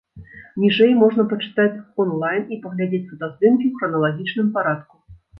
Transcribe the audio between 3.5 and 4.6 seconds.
ў храналагічным